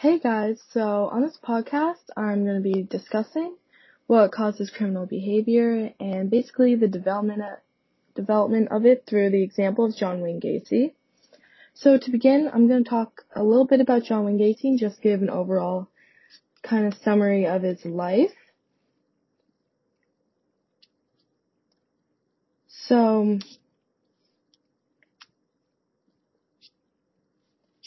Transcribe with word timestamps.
Hey 0.00 0.20
guys, 0.20 0.62
so 0.70 1.08
on 1.10 1.22
this 1.22 1.36
podcast, 1.42 2.04
I'm 2.16 2.44
going 2.44 2.62
to 2.62 2.62
be 2.62 2.84
discussing 2.84 3.56
what 4.06 4.30
causes 4.30 4.70
criminal 4.70 5.06
behavior 5.06 5.92
and 5.98 6.30
basically 6.30 6.76
the 6.76 6.86
development 6.86 7.42
development 8.14 8.68
of 8.70 8.86
it 8.86 9.06
through 9.08 9.30
the 9.30 9.42
example 9.42 9.86
of 9.86 9.96
John 9.96 10.20
Wayne 10.20 10.40
Gacy. 10.40 10.92
So 11.74 11.98
to 11.98 12.10
begin, 12.12 12.48
I'm 12.54 12.68
going 12.68 12.84
to 12.84 12.88
talk 12.88 13.24
a 13.34 13.42
little 13.42 13.66
bit 13.66 13.80
about 13.80 14.04
John 14.04 14.24
Wayne 14.24 14.38
Gacy 14.38 14.66
and 14.66 14.78
just 14.78 15.02
give 15.02 15.20
an 15.20 15.30
overall 15.30 15.88
kind 16.62 16.86
of 16.86 16.94
summary 17.02 17.48
of 17.48 17.62
his 17.62 17.84
life. 17.84 18.30
So 22.68 23.40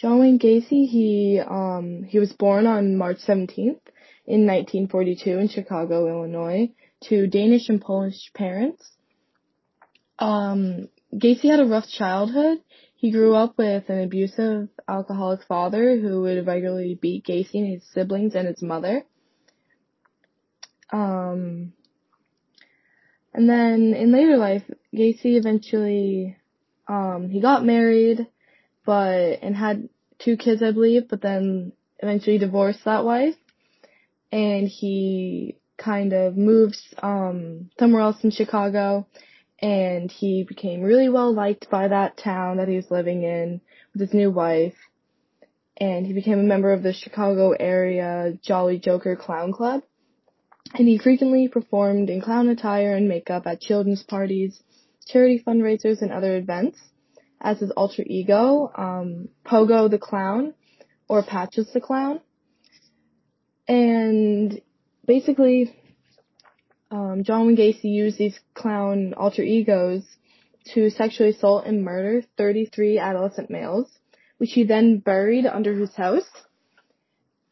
John 0.01 0.19
Wayne 0.19 0.39
Gacy, 0.39 0.87
he 0.87 1.39
um 1.39 2.03
he 2.09 2.17
was 2.17 2.33
born 2.33 2.65
on 2.65 2.97
March 2.97 3.17
17th 3.17 3.81
in 4.25 4.47
1942 4.47 5.37
in 5.37 5.47
Chicago, 5.47 6.07
Illinois, 6.07 6.71
to 7.03 7.27
Danish 7.27 7.69
and 7.69 7.79
Polish 7.79 8.31
parents. 8.33 8.83
Um, 10.17 10.89
Gacy 11.13 11.51
had 11.51 11.59
a 11.59 11.65
rough 11.65 11.87
childhood. 11.87 12.63
He 12.95 13.11
grew 13.11 13.35
up 13.35 13.59
with 13.59 13.89
an 13.89 14.01
abusive 14.01 14.69
alcoholic 14.87 15.43
father 15.43 15.95
who 15.99 16.21
would 16.21 16.47
regularly 16.47 16.97
beat 16.99 17.25
Gacy 17.25 17.55
and 17.55 17.73
his 17.73 17.83
siblings 17.93 18.33
and 18.33 18.47
his 18.47 18.61
mother. 18.63 19.03
Um, 20.91 21.73
and 23.35 23.47
then 23.47 23.93
in 23.93 24.11
later 24.11 24.37
life, 24.37 24.63
Gacy 24.95 25.37
eventually, 25.37 26.37
um, 26.87 27.29
he 27.29 27.39
got 27.39 27.63
married 27.63 28.25
but 28.85 29.39
and 29.41 29.55
had 29.55 29.89
two 30.23 30.37
kids, 30.37 30.61
I 30.63 30.71
believe, 30.71 31.09
but 31.09 31.21
then 31.21 31.73
eventually 31.99 32.37
divorced 32.37 32.85
that 32.85 33.05
wife, 33.05 33.35
and 34.31 34.67
he 34.67 35.57
kind 35.77 36.13
of 36.13 36.37
moves 36.37 36.93
um 37.01 37.69
somewhere 37.79 38.01
else 38.01 38.23
in 38.23 38.31
Chicago, 38.31 39.07
and 39.59 40.11
he 40.11 40.43
became 40.43 40.81
really 40.81 41.09
well 41.09 41.33
liked 41.33 41.69
by 41.69 41.87
that 41.87 42.17
town 42.17 42.57
that 42.57 42.67
he 42.67 42.75
was 42.75 42.91
living 42.91 43.23
in 43.23 43.61
with 43.93 44.01
his 44.01 44.13
new 44.13 44.31
wife, 44.31 44.75
and 45.77 46.05
he 46.05 46.13
became 46.13 46.39
a 46.39 46.43
member 46.43 46.71
of 46.71 46.83
the 46.83 46.93
Chicago 46.93 47.51
area 47.51 48.33
Jolly 48.41 48.79
Joker 48.79 49.15
Clown 49.15 49.51
Club. 49.51 49.81
And 50.73 50.87
he 50.87 50.99
frequently 50.99 51.49
performed 51.49 52.09
in 52.09 52.21
clown 52.21 52.47
attire 52.47 52.95
and 52.95 53.09
makeup 53.09 53.45
at 53.45 53.59
children's 53.59 54.03
parties, 54.03 54.61
charity 55.05 55.43
fundraisers, 55.45 56.01
and 56.01 56.13
other 56.13 56.37
events 56.37 56.79
as 57.41 57.59
his 57.59 57.71
alter 57.71 58.03
ego, 58.05 58.71
um, 58.75 59.29
Pogo 59.45 59.89
the 59.89 59.97
Clown, 59.97 60.53
or 61.09 61.23
Patches 61.23 61.71
the 61.73 61.81
Clown. 61.81 62.21
And 63.67 64.61
basically, 65.05 65.75
um, 66.91 67.23
John 67.23 67.47
Wayne 67.47 67.57
Gacy 67.57 67.85
used 67.85 68.17
these 68.17 68.39
clown 68.53 69.13
alter 69.15 69.41
egos 69.41 70.03
to 70.73 70.89
sexually 70.89 71.31
assault 71.31 71.65
and 71.65 71.83
murder 71.83 72.23
33 72.37 72.99
adolescent 72.99 73.49
males, 73.49 73.89
which 74.37 74.51
he 74.51 74.63
then 74.63 74.99
buried 74.99 75.45
under 75.45 75.73
his 75.73 75.95
house. 75.95 76.29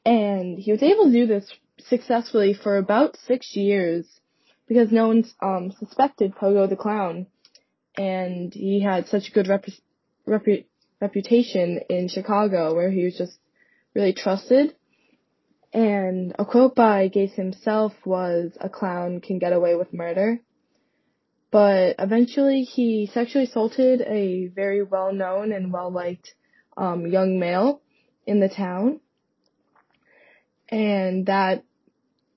And 0.06 0.60
he 0.60 0.72
was 0.72 0.84
able 0.84 1.06
to 1.06 1.12
do 1.12 1.26
this 1.26 1.52
successfully 1.88 2.54
for 2.54 2.78
about 2.78 3.18
six 3.26 3.56
years 3.56 4.06
because 4.68 4.92
no 4.92 5.08
one 5.08 5.24
um, 5.42 5.72
suspected 5.80 6.36
Pogo 6.36 6.70
the 6.70 6.76
Clown 6.76 7.28
and 8.00 8.54
he 8.54 8.82
had 8.82 9.10
such 9.10 9.28
a 9.28 9.32
good 9.32 9.50
rep- 9.50 9.66
repu- 10.26 10.64
reputation 11.02 11.82
in 11.90 12.08
Chicago 12.08 12.74
where 12.74 12.90
he 12.90 13.04
was 13.04 13.18
just 13.18 13.38
really 13.94 14.14
trusted. 14.14 14.74
And 15.74 16.34
a 16.40 16.46
quote 16.46 16.76
by 16.76 17.10
Gacy 17.10 17.36
himself 17.36 17.92
was, 18.06 18.58
a 18.62 18.70
clown 18.70 19.20
can 19.20 19.38
get 19.38 19.52
away 19.52 19.76
with 19.76 19.94
murder. 19.94 20.40
But 21.52 21.98
eventually 22.00 22.62
he 22.64 23.10
sexually 23.14 23.48
assaulted 23.48 24.00
a 24.02 24.48
very 24.48 24.82
well 24.82 25.12
known 25.12 25.52
and 25.52 25.74
well 25.74 25.92
liked 25.92 26.34
um, 26.78 27.06
young 27.06 27.38
male 27.38 27.82
in 28.26 28.40
the 28.40 28.48
town. 28.48 29.02
And 30.70 31.26
that, 31.26 31.66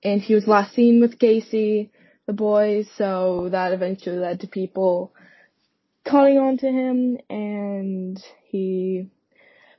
and 0.03 0.21
he 0.21 0.35
was 0.35 0.45
last 0.45 0.75
seen 0.75 0.99
with 0.99 1.19
Gacy, 1.19 1.89
the 2.25 2.33
boys, 2.33 2.89
so 2.97 3.47
that 3.49 3.71
eventually 3.71 4.17
led 4.17 4.41
to 4.41 4.47
people 4.47 5.13
calling 6.05 6.37
on 6.37 6.57
to 6.57 6.67
him 6.67 7.17
and 7.29 8.21
he 8.45 9.09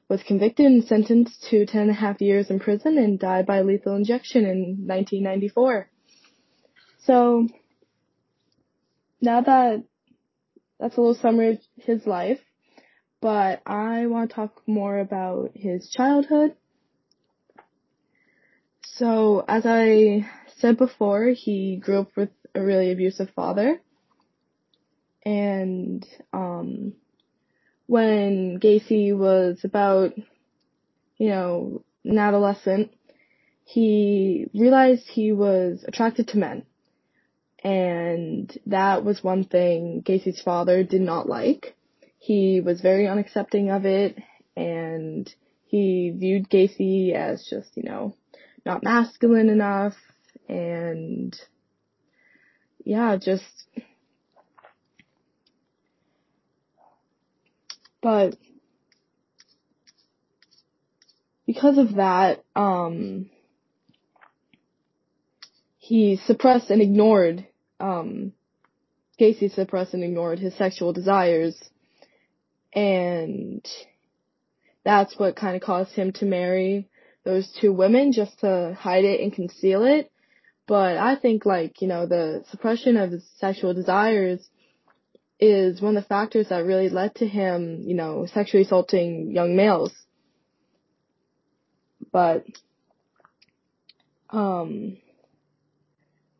was 0.08 0.22
convicted 0.22 0.66
and 0.66 0.84
sentenced 0.84 1.44
to 1.50 1.66
ten 1.66 1.82
and 1.82 1.90
a 1.90 1.94
half 1.94 2.20
years 2.20 2.50
in 2.50 2.60
prison 2.60 2.98
and 2.98 3.18
died 3.18 3.46
by 3.46 3.62
lethal 3.62 3.96
injection 3.96 4.44
in 4.44 4.86
1994. 4.86 5.88
So, 7.04 7.48
now 9.20 9.40
that 9.42 9.84
that's 10.78 10.96
a 10.96 11.00
little 11.00 11.14
summary 11.14 11.52
of 11.52 11.58
his 11.76 12.06
life, 12.06 12.40
but 13.20 13.62
I 13.66 14.06
want 14.06 14.30
to 14.30 14.36
talk 14.36 14.62
more 14.66 14.98
about 14.98 15.52
his 15.54 15.88
childhood. 15.90 16.54
So, 18.84 19.44
as 19.48 19.64
I 19.66 20.28
said 20.56 20.76
before, 20.76 21.28
he 21.28 21.76
grew 21.76 22.00
up 22.00 22.10
with 22.16 22.30
a 22.54 22.62
really 22.62 22.92
abusive 22.92 23.30
father 23.34 23.80
and 25.24 26.06
um, 26.32 26.94
when 27.86 28.58
Gacy 28.60 29.16
was 29.16 29.60
about, 29.64 30.12
you 31.16 31.28
know, 31.28 31.84
an 32.04 32.18
adolescent, 32.18 32.92
he 33.64 34.46
realized 34.54 35.08
he 35.08 35.32
was 35.32 35.84
attracted 35.86 36.28
to 36.28 36.38
men. 36.38 36.66
And 37.62 38.56
that 38.66 39.04
was 39.04 39.24
one 39.24 39.44
thing 39.44 40.02
Gacy's 40.04 40.42
father 40.42 40.84
did 40.84 41.00
not 41.00 41.28
like. 41.28 41.74
He 42.18 42.60
was 42.60 42.82
very 42.82 43.04
unaccepting 43.04 43.74
of 43.74 43.86
it, 43.86 44.18
and 44.56 45.32
he 45.66 46.12
viewed 46.14 46.50
Gacy 46.50 47.14
as 47.14 47.46
just, 47.48 47.76
you 47.76 47.82
know, 47.82 48.16
not 48.66 48.82
masculine 48.82 49.48
enough, 49.48 49.94
and 50.48 51.38
yeah, 52.84 53.16
just 53.16 53.44
But 58.04 58.36
because 61.46 61.78
of 61.78 61.94
that, 61.94 62.44
um, 62.54 63.30
he 65.78 66.20
suppressed 66.26 66.68
and 66.68 66.82
ignored, 66.82 67.46
um, 67.80 68.34
Gacy 69.18 69.50
suppressed 69.50 69.94
and 69.94 70.04
ignored 70.04 70.38
his 70.38 70.54
sexual 70.54 70.92
desires. 70.92 71.56
And 72.74 73.66
that's 74.84 75.18
what 75.18 75.34
kind 75.34 75.56
of 75.56 75.62
caused 75.62 75.92
him 75.92 76.12
to 76.12 76.26
marry 76.26 76.90
those 77.24 77.50
two 77.58 77.72
women 77.72 78.12
just 78.12 78.40
to 78.40 78.76
hide 78.78 79.06
it 79.06 79.22
and 79.22 79.32
conceal 79.32 79.82
it. 79.82 80.12
But 80.66 80.98
I 80.98 81.16
think 81.16 81.46
like, 81.46 81.80
you 81.80 81.88
know, 81.88 82.04
the 82.04 82.44
suppression 82.50 82.98
of 82.98 83.12
his 83.12 83.24
sexual 83.38 83.72
desires 83.72 84.46
is 85.40 85.80
one 85.80 85.96
of 85.96 86.04
the 86.04 86.08
factors 86.08 86.48
that 86.48 86.64
really 86.64 86.88
led 86.88 87.14
to 87.16 87.26
him, 87.26 87.82
you 87.84 87.94
know, 87.94 88.26
sexually 88.26 88.64
assaulting 88.64 89.32
young 89.32 89.56
males. 89.56 89.92
But, 92.12 92.44
um, 94.30 94.98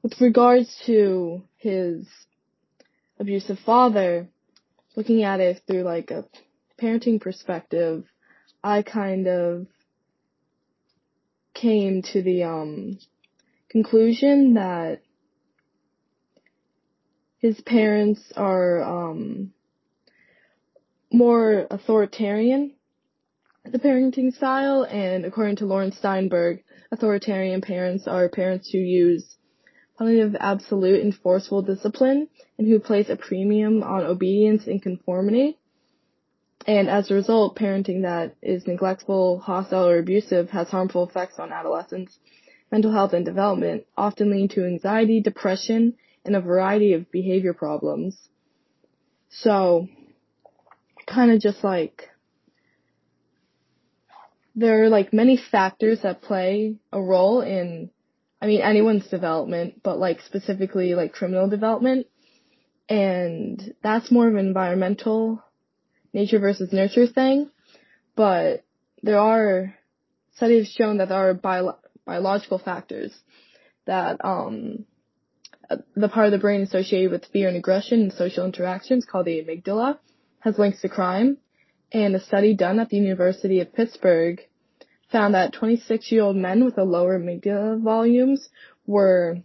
with 0.03 0.21
regards 0.21 0.75
to 0.87 1.43
his 1.57 2.07
abusive 3.19 3.59
father, 3.67 4.29
looking 4.97 5.23
at 5.25 5.41
it 5.41 5.63
through 5.67 5.83
like 5.83 6.11
a 6.11 6.25
parenting 6.81 7.21
perspective, 7.21 8.05
I 8.63 8.83
kind 8.83 9.27
of 9.27 9.67
came 11.55 12.03
to 12.13 12.23
the, 12.23 12.45
um, 12.45 12.99
conclusion 13.69 14.55
that 14.55 15.01
his 17.45 17.61
parents 17.61 18.33
are 18.39 18.83
um, 18.83 19.53
more 21.13 21.67
authoritarian, 21.71 22.73
the 23.71 23.79
parenting 23.79 24.35
style, 24.35 24.85
and 24.85 25.27
according 25.27 25.57
to 25.57 25.67
Laurence 25.67 25.99
Steinberg, 25.99 26.65
authoritarian 26.91 27.61
parents 27.61 28.09
are 28.09 28.31
parents 28.31 28.71
who 28.71 28.79
use 28.79 29.37
punitive, 29.99 30.35
absolute, 30.41 31.03
and 31.03 31.15
forceful 31.15 31.61
discipline, 31.61 32.29
and 32.57 32.67
who 32.67 32.81
place 32.81 33.11
a 33.11 33.17
premium 33.17 33.83
on 33.83 34.07
obedience 34.07 34.67
and 34.67 34.83
conformity. 34.83 35.59
And 36.67 36.89
as 36.89 37.11
a 37.11 37.15
result, 37.15 37.59
parenting 37.59 38.05
that 38.05 38.37
is 38.41 38.67
neglectful, 38.67 39.41
hostile, 39.41 39.87
or 39.87 39.99
abusive 39.99 40.49
has 40.49 40.71
harmful 40.71 41.07
effects 41.07 41.39
on 41.39 41.53
adolescents' 41.53 42.19
mental 42.73 42.91
health 42.91 43.13
and 43.13 43.27
development, 43.27 43.85
often 43.99 44.31
leading 44.31 44.49
to 44.49 44.65
anxiety, 44.65 45.21
depression, 45.21 45.93
and 46.25 46.37
a 46.37 46.41
variety 46.41 46.95
of 46.95 47.11
behavior 47.11 47.55
problems. 47.55 48.17
So, 49.31 49.89
kind 51.07 51.31
of 51.31 51.41
just 51.41 51.63
like 51.63 52.09
there 54.55 54.85
are 54.85 54.89
like 54.89 55.13
many 55.13 55.37
factors 55.37 56.01
that 56.03 56.23
play 56.23 56.77
a 56.93 57.01
role 57.01 57.41
in, 57.41 57.91
I 58.41 58.47
mean, 58.47 58.61
anyone's 58.61 59.09
development, 59.09 59.83
but 59.83 59.99
like 59.99 60.21
specifically 60.21 60.95
like 60.95 61.13
criminal 61.13 61.49
development. 61.49 62.07
And 62.89 63.75
that's 63.83 64.11
more 64.11 64.29
of 64.29 64.35
an 64.35 64.47
environmental 64.47 65.43
nature 66.13 66.39
versus 66.39 66.73
nurture 66.73 67.07
thing. 67.07 67.51
But 68.15 68.65
there 69.03 69.19
are 69.19 69.75
studies 70.37 70.71
shown 70.71 70.99
that 70.99 71.09
there 71.09 71.31
are 71.31 71.35
bio- 71.35 71.79
biological 72.05 72.59
factors 72.59 73.13
that, 73.87 74.25
um, 74.25 74.85
the 75.95 76.09
part 76.09 76.27
of 76.27 76.33
the 76.33 76.39
brain 76.39 76.63
associated 76.63 77.11
with 77.11 77.27
fear 77.27 77.49
and 77.49 77.57
aggression 77.57 78.03
and 78.03 78.13
social 78.13 78.45
interactions 78.45 79.05
called 79.05 79.27
the 79.27 79.43
amygdala 79.43 79.99
has 80.41 80.59
links 80.59 80.81
to 80.83 80.89
crime. 80.89 81.39
And 81.93 82.15
a 82.15 82.21
study 82.21 82.55
done 82.55 82.81
at 82.81 82.89
the 82.89 82.97
University 82.97 83.61
of 83.61 83.73
Pittsburgh 83.73 84.41
found 85.11 85.35
that 85.35 85.53
26 85.53 86.11
year 86.11 86.23
old 86.23 86.37
men 86.37 86.65
with 86.65 86.77
a 86.79 86.85
lower 86.85 87.19
amygdala 87.19 87.81
volumes 87.81 88.49
were 88.87 89.39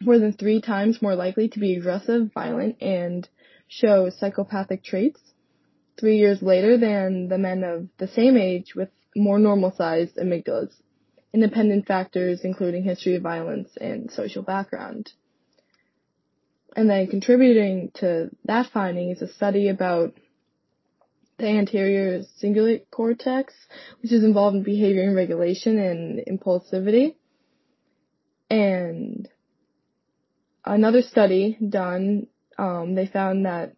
more 0.00 0.18
than 0.18 0.32
three 0.32 0.60
times 0.60 1.02
more 1.02 1.14
likely 1.14 1.48
to 1.48 1.60
be 1.60 1.76
aggressive, 1.76 2.30
violent, 2.32 2.80
and 2.80 3.28
show 3.68 4.10
psychopathic 4.10 4.82
traits 4.82 5.20
three 5.98 6.18
years 6.18 6.42
later 6.42 6.76
than 6.76 7.28
the 7.28 7.38
men 7.38 7.62
of 7.64 7.88
the 7.98 8.08
same 8.08 8.36
age 8.36 8.74
with 8.74 8.88
more 9.14 9.38
normal 9.38 9.72
sized 9.76 10.16
amygdalas. 10.16 10.72
Independent 11.32 11.86
factors 11.86 12.40
including 12.44 12.84
history 12.84 13.16
of 13.16 13.22
violence 13.22 13.70
and 13.80 14.10
social 14.10 14.42
background. 14.42 15.12
And 16.74 16.88
then 16.88 17.06
contributing 17.06 17.90
to 17.96 18.30
that 18.44 18.70
finding 18.72 19.10
is 19.10 19.22
a 19.22 19.32
study 19.32 19.68
about 19.68 20.14
the 21.38 21.46
anterior 21.46 22.22
cingulate 22.42 22.90
cortex, 22.90 23.52
which 24.00 24.12
is 24.12 24.24
involved 24.24 24.56
in 24.56 24.62
behavior 24.62 25.02
and 25.02 25.16
regulation 25.16 25.78
and 25.78 26.20
impulsivity. 26.26 27.16
And 28.48 29.28
another 30.64 31.02
study 31.02 31.58
done, 31.66 32.28
um, 32.58 32.94
they 32.94 33.06
found 33.06 33.46
that 33.46 33.74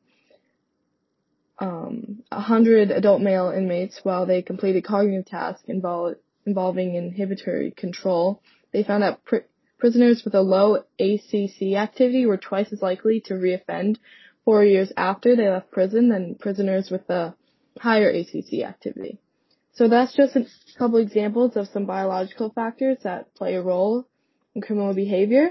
um, 1.58 2.22
100 2.30 2.90
adult 2.90 3.20
male 3.20 3.50
inmates, 3.50 4.00
while 4.02 4.26
they 4.26 4.42
completed 4.42 4.84
cognitive 4.84 5.26
tasks 5.26 5.64
involve, 5.68 6.16
involving 6.44 6.96
inhibitory 6.96 7.70
control, 7.70 8.42
they 8.72 8.82
found 8.82 9.02
that 9.02 9.24
pr- 9.24 9.46
prisoners 9.78 10.22
with 10.24 10.34
a 10.34 10.40
low 10.40 10.84
ACC 10.98 11.74
activity 11.76 12.26
were 12.26 12.36
twice 12.36 12.72
as 12.72 12.82
likely 12.82 13.20
to 13.26 13.34
reoffend 13.34 13.96
four 14.44 14.64
years 14.64 14.92
after 14.96 15.36
they 15.36 15.48
left 15.48 15.70
prison 15.70 16.08
than 16.08 16.34
prisoners 16.36 16.90
with 16.90 17.08
a 17.10 17.34
higher 17.78 18.10
ACC 18.10 18.62
activity. 18.64 19.18
So 19.72 19.88
that's 19.88 20.14
just 20.14 20.36
a 20.36 20.46
couple 20.78 20.98
examples 20.98 21.56
of 21.56 21.68
some 21.68 21.86
biological 21.86 22.50
factors 22.50 22.98
that 23.02 23.34
play 23.34 23.54
a 23.54 23.62
role 23.62 24.06
in 24.54 24.62
criminal 24.62 24.94
behavior. 24.94 25.50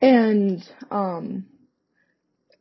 And 0.00 0.62
um, 0.90 1.46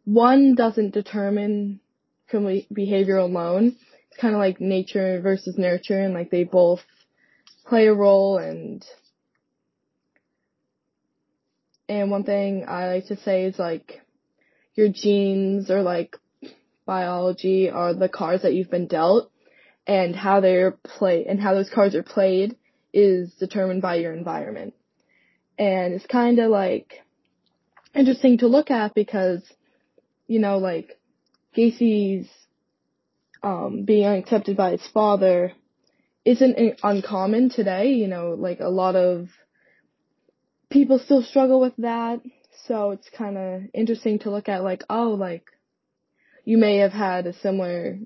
one 0.05 0.55
doesn't 0.55 0.93
determine 0.93 1.79
criminal 2.27 2.61
behavior 2.71 3.17
alone. 3.17 3.75
It's 4.09 4.19
kind 4.19 4.33
of 4.33 4.39
like 4.39 4.59
nature 4.59 5.21
versus 5.21 5.57
nurture, 5.57 5.99
and 5.99 6.13
like 6.13 6.31
they 6.31 6.43
both 6.43 6.81
play 7.67 7.87
a 7.87 7.93
role. 7.93 8.37
And 8.37 8.83
and 11.89 12.11
one 12.11 12.23
thing 12.23 12.65
I 12.67 12.87
like 12.87 13.07
to 13.07 13.17
say 13.17 13.45
is 13.45 13.59
like 13.59 14.01
your 14.75 14.89
genes 14.89 15.69
or 15.69 15.81
like 15.81 16.17
biology 16.85 17.69
are 17.69 17.93
the 17.93 18.09
cards 18.09 18.43
that 18.43 18.53
you've 18.53 18.71
been 18.71 18.87
dealt 18.87 19.31
and 19.85 20.15
how 20.15 20.39
they're 20.39 20.71
played 20.71 21.27
and 21.27 21.39
how 21.39 21.53
those 21.53 21.69
cards 21.69 21.95
are 21.95 22.03
played 22.03 22.55
is 22.93 23.33
determined 23.35 23.81
by 23.81 23.95
your 23.95 24.13
environment. 24.13 24.73
And 25.57 25.93
it's 25.93 26.05
kind 26.05 26.39
of 26.39 26.49
like 26.49 27.03
interesting 27.93 28.39
to 28.39 28.47
look 28.47 28.71
at 28.71 28.93
because, 28.93 29.43
you 30.27 30.39
know, 30.39 30.57
like 30.57 30.97
Gacy's 31.53 32.29
um, 33.43 33.83
being 33.83 34.05
accepted 34.05 34.57
by 34.57 34.71
his 34.71 34.87
father 34.93 35.51
isn't 36.25 36.79
uncommon 36.81 37.49
today. 37.49 37.91
You 37.91 38.07
know, 38.07 38.35
like 38.37 38.61
a 38.61 38.69
lot 38.69 38.95
of 38.95 39.27
people 40.73 40.97
still 40.97 41.21
struggle 41.21 41.61
with 41.61 41.75
that. 41.77 42.19
So 42.67 42.91
it's 42.91 43.09
kind 43.15 43.37
of 43.37 43.61
interesting 43.73 44.19
to 44.19 44.31
look 44.31 44.49
at 44.49 44.63
like, 44.63 44.83
oh, 44.89 45.09
like 45.11 45.45
you 46.43 46.57
may 46.57 46.77
have 46.77 46.91
had 46.91 47.27
a 47.27 47.33
similar 47.33 47.99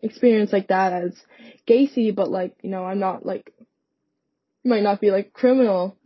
experience 0.00 0.52
like 0.52 0.68
that 0.68 0.92
as 0.92 1.14
Gacy, 1.68 2.14
but 2.14 2.30
like, 2.30 2.56
you 2.62 2.70
know, 2.70 2.84
I'm 2.84 2.98
not 2.98 3.26
like, 3.26 3.52
might 4.64 4.82
not 4.82 5.00
be 5.00 5.10
like 5.10 5.32
criminal, 5.32 5.96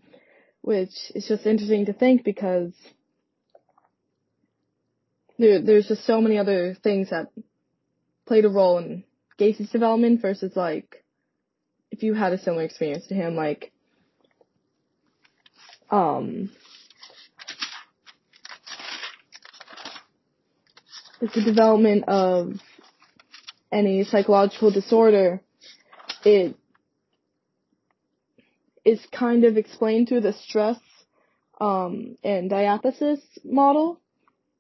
which 0.61 1.13
is 1.15 1.29
just 1.29 1.47
interesting 1.47 1.87
to 1.87 1.93
think 1.93 2.25
because 2.25 2.73
there, 5.39 5.63
there's 5.63 5.87
just 5.87 6.05
so 6.05 6.21
many 6.21 6.37
other 6.39 6.77
things 6.83 7.11
that 7.11 7.31
played 8.27 8.45
a 8.45 8.49
role 8.49 8.79
in 8.79 9.05
Gacy's 9.39 9.71
development 9.71 10.21
versus 10.21 10.57
like, 10.57 11.05
if 11.93 12.03
you 12.03 12.15
had 12.15 12.33
a 12.33 12.39
similar 12.39 12.65
experience 12.65 13.07
to 13.07 13.15
him, 13.15 13.37
like, 13.37 13.73
um, 15.91 16.51
with 21.21 21.33
the 21.33 21.43
development 21.43 22.05
of 22.09 22.53
any 23.73 24.05
psychological 24.05 24.71
disorder, 24.71 25.41
it 26.25 26.57
is 28.85 29.01
kind 29.13 29.45
of 29.45 29.57
explained 29.57 30.09
through 30.09 30.21
the 30.21 30.33
stress 30.33 30.79
um, 31.61 32.17
and 32.23 32.51
diathesis 32.51 33.21
model, 33.45 34.01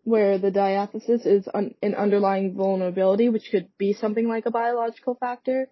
where 0.04 0.38
the 0.38 0.50
diathesis 0.50 1.26
is 1.26 1.48
un- 1.52 1.74
an 1.82 1.94
underlying 1.94 2.54
vulnerability, 2.54 3.28
which 3.28 3.48
could 3.50 3.68
be 3.78 3.92
something 3.92 4.28
like 4.28 4.46
a 4.46 4.50
biological 4.50 5.14
factor 5.14 5.68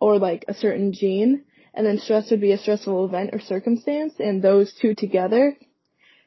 or 0.00 0.18
like 0.18 0.44
a 0.48 0.54
certain 0.54 0.92
gene, 0.92 1.44
and 1.74 1.84
then 1.84 1.98
stress 1.98 2.30
would 2.30 2.40
be 2.40 2.52
a 2.52 2.58
stressful 2.58 3.04
event 3.04 3.30
or 3.32 3.40
circumstance, 3.40 4.14
and 4.18 4.40
those 4.40 4.72
two 4.80 4.94
together 4.94 5.56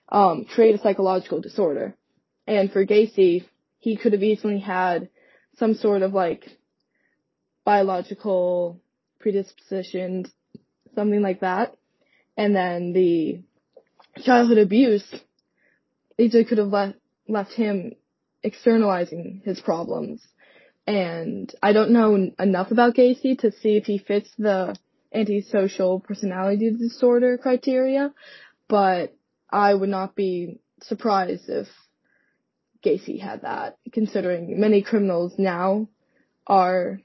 um, 0.10 0.46
create 0.46 0.76
a 0.76 0.82
psychological 0.82 1.42
disorder. 1.42 1.96
And 2.46 2.72
for 2.72 2.86
Gacy, 2.86 3.46
he 3.80 3.98
could 3.98 4.14
have 4.14 4.24
easily 4.24 4.60
had 4.60 5.10
some 5.58 5.74
sort 5.74 6.02
of 6.02 6.14
like 6.14 6.46
biological 7.66 8.80
predisposition, 9.20 10.26
something 10.96 11.22
like 11.22 11.42
that. 11.42 11.76
And 12.36 12.56
then 12.56 12.94
the 12.94 13.42
childhood 14.24 14.58
abuse 14.58 15.04
easily 16.18 16.46
could 16.46 16.58
have 16.58 16.68
left, 16.68 16.98
left 17.28 17.54
him 17.54 17.94
externalizing 18.44 19.42
his 19.46 19.60
problems. 19.60 20.22
And 20.86 21.54
I 21.62 21.74
don't 21.74 21.92
know 21.92 22.32
enough 22.40 22.72
about 22.72 22.96
Gacy 22.96 23.38
to 23.40 23.52
see 23.52 23.76
if 23.76 23.86
he 23.86 23.98
fits 23.98 24.30
the 24.38 24.78
antisocial 25.14 26.00
personality 26.00 26.72
disorder 26.72 27.38
criteria, 27.38 28.14
but 28.68 29.16
I 29.50 29.74
would 29.74 29.90
not 29.90 30.16
be 30.16 30.60
surprised 30.82 31.50
if 31.50 31.68
Gacy 32.86 33.20
had 33.20 33.42
that, 33.42 33.78
considering 33.92 34.60
many 34.60 34.82
criminals 34.82 35.34
now 35.38 35.88
are 36.46 37.02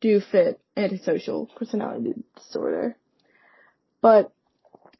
do 0.00 0.20
fit 0.20 0.60
antisocial 0.76 1.46
personality 1.56 2.14
disorder. 2.36 2.96
But 4.00 4.32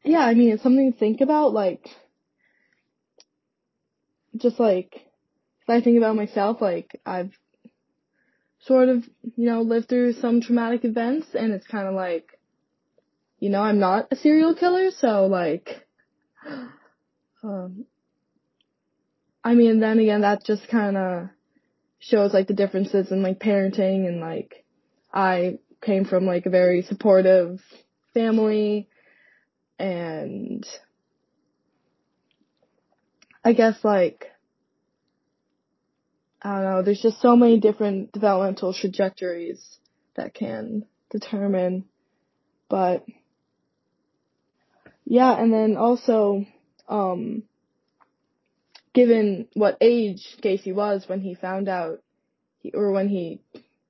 yeah, 0.04 0.20
I 0.20 0.34
mean, 0.34 0.50
it's 0.50 0.62
something 0.62 0.92
to 0.92 0.98
think 0.98 1.20
about, 1.20 1.52
like, 1.52 1.88
just 4.36 4.58
like, 4.58 4.94
if 4.94 5.68
I 5.68 5.80
think 5.80 5.98
about 5.98 6.16
myself, 6.16 6.60
like, 6.60 7.00
I've 7.04 7.32
sort 8.60 8.88
of, 8.88 9.04
you 9.36 9.46
know, 9.50 9.62
lived 9.62 9.88
through 9.88 10.14
some 10.14 10.40
traumatic 10.40 10.84
events 10.84 11.28
and 11.34 11.52
it's 11.52 11.66
kind 11.66 11.86
of 11.86 11.94
like, 11.94 12.38
you 13.38 13.50
know, 13.50 13.60
I'm 13.60 13.78
not 13.78 14.08
a 14.10 14.16
serial 14.16 14.54
killer, 14.54 14.90
so 14.90 15.26
like, 15.26 15.86
um, 17.42 17.84
I 19.44 19.54
mean, 19.54 19.80
then 19.80 19.98
again, 19.98 20.22
that 20.22 20.44
just 20.44 20.68
kind 20.68 20.96
of 20.96 21.28
shows 21.98 22.32
like 22.32 22.48
the 22.48 22.54
differences 22.54 23.10
in 23.10 23.22
like 23.22 23.38
parenting 23.38 24.06
and 24.06 24.20
like 24.20 24.64
I 25.12 25.58
came 25.80 26.04
from 26.04 26.26
like 26.26 26.46
a 26.46 26.50
very 26.50 26.82
supportive 26.82 27.60
family 28.14 28.88
and 29.78 30.66
I 33.44 33.52
guess 33.52 33.76
like 33.84 34.26
I 36.46 36.62
don't 36.62 36.64
know, 36.70 36.82
there's 36.82 37.02
just 37.02 37.20
so 37.20 37.34
many 37.34 37.58
different 37.58 38.12
developmental 38.12 38.72
trajectories 38.72 39.78
that 40.14 40.32
can 40.32 40.84
determine 41.10 41.86
but 42.68 43.04
yeah, 45.04 45.32
and 45.40 45.52
then 45.52 45.76
also 45.76 46.46
um 46.88 47.42
given 48.92 49.48
what 49.54 49.76
age 49.80 50.36
Gacy 50.40 50.72
was 50.72 51.08
when 51.08 51.20
he 51.20 51.34
found 51.34 51.68
out, 51.68 52.00
he, 52.60 52.70
or 52.72 52.92
when 52.92 53.08
he 53.08 53.40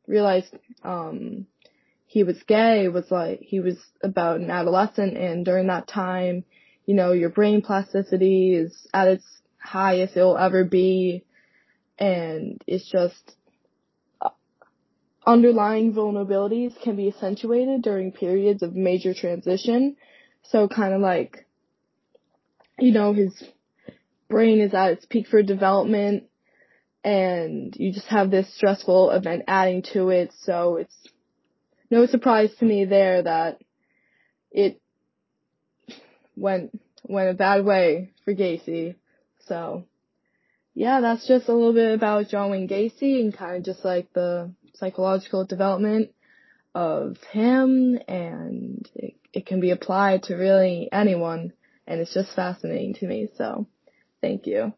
realized 0.07 0.55
um 0.83 1.47
he 2.07 2.23
was 2.23 2.43
gay 2.45 2.89
was 2.89 3.11
like 3.11 3.41
he 3.43 3.61
was 3.61 3.77
about 4.03 4.41
an 4.41 4.51
adolescent 4.51 5.15
and 5.19 5.45
during 5.45 5.67
that 5.67 5.89
time, 5.89 6.43
you 6.87 6.95
know, 6.95 7.13
your 7.13 7.29
brain 7.31 7.61
plasticity 7.61 8.55
is 8.55 8.87
at 8.95 9.09
its 9.09 9.25
highest 9.59 10.17
it'll 10.17 10.39
ever 10.39 10.65
be 10.65 11.23
and 11.99 12.63
it's 12.67 12.91
just 12.91 13.37
uh, 14.21 14.31
underlying 15.27 15.93
vulnerabilities 15.93 16.81
can 16.83 16.97
be 16.97 17.09
accentuated 17.09 17.83
during 17.83 18.13
periods 18.13 18.63
of 18.63 18.75
major 18.75 19.15
transition. 19.15 19.97
So 20.43 20.69
kind 20.69 20.95
of 20.95 21.01
like, 21.01 21.47
you 22.79 22.93
know, 22.93 23.13
his 23.13 23.33
brain 24.29 24.61
is 24.61 24.75
at 24.75 24.93
its 24.93 25.07
peak 25.07 25.27
for 25.29 25.43
development 25.43 26.25
and 27.03 27.75
you 27.77 27.93
just 27.93 28.09
have 28.09 28.31
this 28.31 28.53
stressful 28.55 29.11
event 29.11 29.45
adding 29.47 29.83
to 29.93 30.11
it. 30.11 30.33
So 30.43 30.77
it's 30.77 30.97
no 31.91 32.07
surprise 32.07 32.51
to 32.59 32.65
me 32.65 32.85
there 32.85 33.23
that 33.23 33.61
it 34.51 34.81
went 36.37 36.81
went 37.05 37.31
a 37.31 37.35
bad 37.35 37.65
way 37.65 38.11
for 38.25 38.35
Gacy. 38.35 38.97
So 39.47 39.85
yeah, 40.77 41.01
that's 41.01 41.27
just 41.27 41.49
a 41.49 41.55
little 41.55 41.73
bit 41.73 41.95
about 41.95 42.29
John 42.29 42.51
Wayne 42.51 42.69
Gacy 42.69 43.19
and 43.23 43.35
kind 43.35 43.57
of 43.57 43.65
just 43.65 43.83
like 43.83 44.13
the 44.13 44.53
psychological 44.75 45.47
development 45.47 46.11
of 46.75 47.17
him 47.31 47.99
and 48.07 48.87
it, 48.95 49.15
it 49.33 49.47
can 49.47 49.61
be 49.61 49.71
applied 49.71 50.25
to 50.25 50.35
really 50.35 50.91
anyone 50.93 51.55
and 51.87 51.99
it's 51.99 52.13
just 52.13 52.37
fascinating 52.37 52.93
to 52.97 53.07
me. 53.07 53.29
So 53.39 53.67
thank 54.21 54.47
you. 54.47 54.75